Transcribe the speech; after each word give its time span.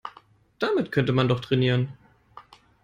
Damit 0.57 0.91
könnte 0.91 1.13
man 1.13 1.27
doch 1.27 1.41
trainieren. 1.41 1.93